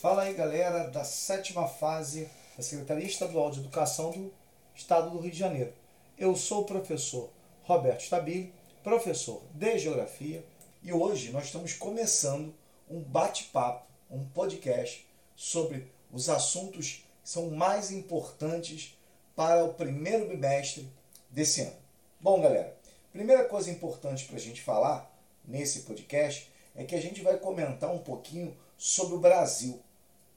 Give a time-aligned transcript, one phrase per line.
[0.00, 4.32] Fala aí galera da sétima fase da Secretaria Estadual de Educação do
[4.74, 5.74] Estado do Rio de Janeiro.
[6.16, 7.28] Eu sou o professor
[7.64, 8.50] Roberto Stabile,
[8.82, 10.42] professor de Geografia,
[10.82, 12.54] e hoje nós estamos começando
[12.88, 18.98] um bate-papo, um podcast sobre os assuntos que são mais importantes
[19.36, 20.90] para o primeiro bimestre
[21.28, 21.76] desse ano.
[22.18, 22.74] Bom, galera,
[23.12, 25.14] primeira coisa importante para a gente falar
[25.44, 29.78] nesse podcast é que a gente vai comentar um pouquinho sobre o Brasil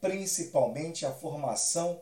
[0.03, 2.01] principalmente a formação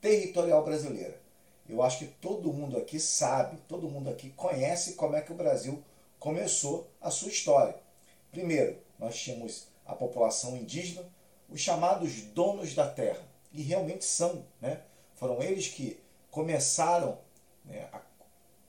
[0.00, 1.20] territorial brasileira.
[1.68, 5.34] Eu acho que todo mundo aqui sabe, todo mundo aqui conhece como é que o
[5.34, 5.82] Brasil
[6.20, 7.74] começou a sua história.
[8.30, 11.04] Primeiro, nós tínhamos a população indígena,
[11.48, 14.82] os chamados donos da terra, e realmente são, né?
[15.16, 15.98] Foram eles que
[16.30, 17.18] começaram,
[17.64, 18.00] né, a,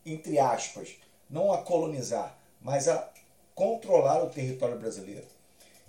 [0.04, 0.96] entre aspas,
[1.30, 3.12] não a colonizar, mas a
[3.54, 5.28] controlar o território brasileiro,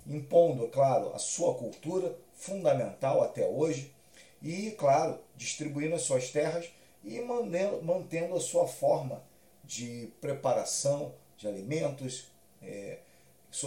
[0.05, 3.93] impondo, claro, a sua cultura, fundamental até hoje,
[4.41, 6.69] e, claro, distribuindo as suas terras
[7.03, 9.23] e mantendo a sua forma
[9.63, 12.27] de preparação de alimentos,
[12.61, 12.99] é,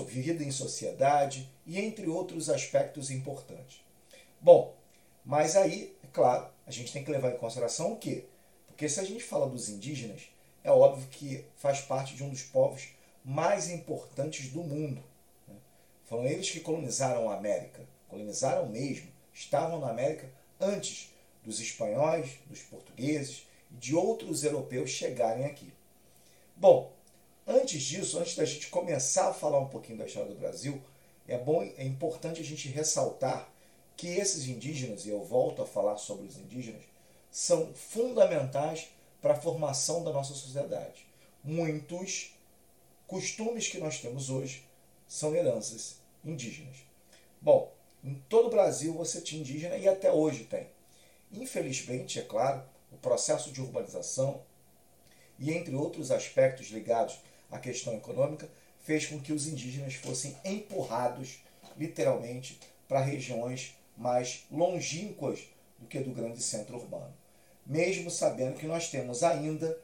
[0.07, 3.81] vida em sociedade e entre outros aspectos importantes.
[4.41, 4.75] Bom,
[5.25, 8.25] mas aí, é claro, a gente tem que levar em consideração o quê?
[8.67, 10.29] Porque se a gente fala dos indígenas,
[10.63, 12.89] é óbvio que faz parte de um dos povos
[13.25, 15.03] mais importantes do mundo.
[15.49, 15.55] Né?
[16.05, 17.87] Foram eles que colonizaram a América
[18.17, 20.29] colonizaram mesmo, estavam na América
[20.59, 21.13] antes
[21.45, 25.73] dos espanhóis, dos portugueses e de outros europeus chegarem aqui.
[26.57, 26.91] Bom,
[27.47, 30.83] antes disso, antes da gente começar a falar um pouquinho da história do Brasil,
[31.29, 33.49] é bom, é importante a gente ressaltar
[33.97, 36.83] que esses indígenas, e eu volto a falar sobre os indígenas,
[37.31, 38.89] são fundamentais
[39.21, 41.07] para a formação da nossa sociedade.
[41.45, 42.35] Muitos
[43.07, 44.65] costumes que nós temos hoje
[45.07, 46.77] são heranças indígenas.
[47.41, 47.73] Bom,
[48.07, 50.69] em todo o Brasil você tinha indígena e até hoje tem.
[51.33, 52.63] Infelizmente, é claro,
[52.93, 54.41] o processo de urbanização
[55.41, 57.19] e entre outros aspectos ligados
[57.51, 58.49] à questão econômica
[58.85, 61.41] fez com que os indígenas fossem empurrados,
[61.77, 65.41] literalmente, para regiões mais longínquas
[65.77, 67.13] do que do grande centro urbano.
[67.67, 69.77] Mesmo sabendo que nós temos ainda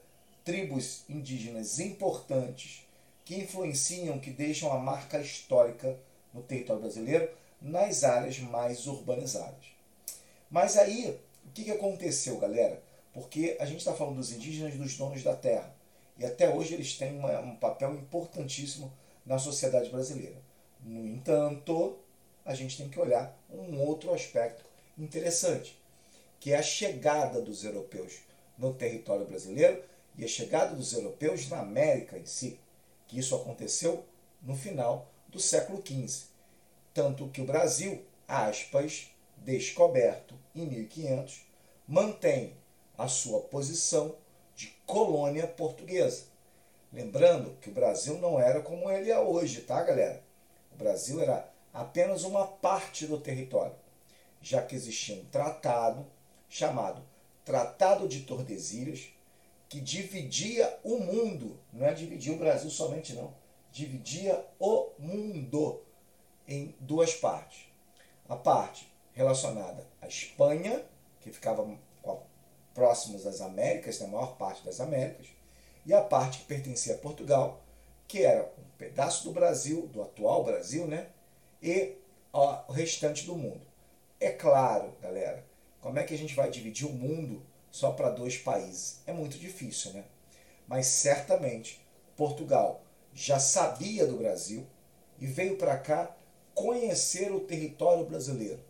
[0.45, 2.87] tribos indígenas importantes
[3.25, 5.99] que influenciam, que deixam a marca histórica
[6.33, 7.29] no território brasileiro,
[7.63, 9.65] nas áreas mais urbanizadas.
[10.51, 12.83] Mas aí, o que aconteceu, galera?
[13.13, 15.75] Porque a gente está falando dos indígenas, dos donos da terra.
[16.19, 18.93] E até hoje eles têm uma, um papel importantíssimo
[19.25, 20.37] na sociedade brasileira.
[20.85, 21.97] No entanto,
[22.45, 24.65] a gente tem que olhar um outro aspecto
[24.99, 25.79] interessante,
[26.41, 28.21] que é a chegada dos europeus
[28.59, 29.83] no território brasileiro
[30.17, 32.59] e a chegada dos europeus na América em si,
[33.07, 34.05] que isso aconteceu
[34.43, 36.32] no final do século XV.
[36.95, 41.43] Tanto que o Brasil, aspas, descoberto em 1500,
[41.87, 42.55] mantém
[42.97, 44.15] a sua posição
[44.55, 46.25] de colônia portuguesa.
[46.93, 50.23] Lembrando que o Brasil não era como ele é hoje, tá, galera?
[50.73, 53.75] O Brasil era apenas uma parte do território,
[54.43, 56.07] já que existia um tratado
[56.49, 57.03] chamado
[57.45, 59.09] Tratado de Tordesilhas,
[59.69, 63.35] que dividia o mundo, não é dividir o Brasil somente não,
[63.73, 65.83] dividia o mundo
[66.47, 67.67] em duas partes.
[68.29, 70.85] A parte relacionada à Espanha,
[71.21, 71.67] que ficava
[72.75, 75.27] próximos das Américas, na maior parte das Américas,
[75.85, 77.63] e a parte que pertencia a Portugal,
[78.09, 81.09] que era um pedaço do Brasil, do atual Brasil, né?
[81.63, 81.97] E
[82.33, 83.61] o restante do mundo.
[84.19, 85.45] É claro, galera,
[85.81, 89.01] como é que a gente vai dividir o mundo só para dois países?
[89.07, 90.05] É muito difícil, né?
[90.67, 91.85] Mas certamente
[92.17, 92.83] Portugal
[93.13, 94.67] já sabia do Brasil
[95.19, 96.17] e veio para cá
[96.55, 98.61] conhecer o território brasileiro.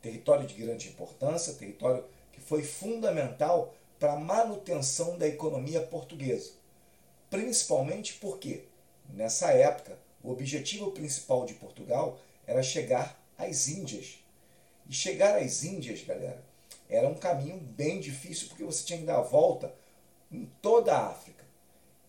[0.00, 6.52] Território de grande importância, território que foi fundamental para a manutenção da economia portuguesa.
[7.30, 8.64] Principalmente porque,
[9.08, 14.18] nessa época, o objetivo principal de Portugal era chegar às Índias.
[14.88, 16.44] E chegar às Índias, galera,
[16.88, 19.74] era um caminho bem difícil porque você tinha que dar a volta
[20.30, 21.44] em toda a África.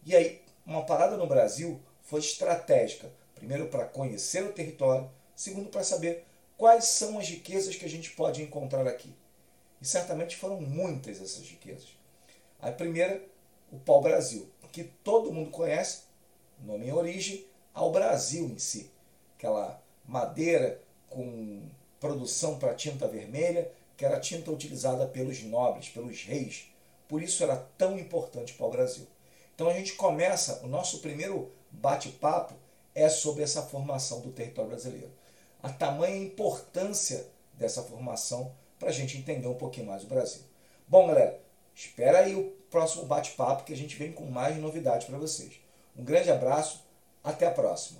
[0.05, 5.09] E aí, uma parada no Brasil foi estratégica Primeiro, para conhecer o território.
[5.35, 6.25] Segundo, para saber
[6.57, 9.13] quais são as riquezas que a gente pode encontrar aqui.
[9.79, 11.95] E certamente foram muitas essas riquezas.
[12.59, 13.23] A primeira,
[13.71, 16.01] o pau-brasil, que todo mundo conhece,
[16.59, 18.91] nome em origem ao Brasil em si.
[19.37, 21.69] Aquela madeira com
[21.99, 26.71] produção para tinta vermelha, que era a tinta utilizada pelos nobres, pelos reis.
[27.07, 29.07] Por isso era tão importante para o Brasil.
[29.53, 32.53] Então a gente começa o nosso primeiro bate-papo
[32.97, 35.11] é sobre essa formação do território brasileiro.
[35.61, 40.41] A tamanha importância dessa formação para a gente entender um pouquinho mais o Brasil.
[40.87, 41.39] Bom, galera,
[41.75, 45.59] espera aí o próximo bate-papo que a gente vem com mais novidades para vocês.
[45.95, 46.83] Um grande abraço,
[47.23, 47.99] até a próxima.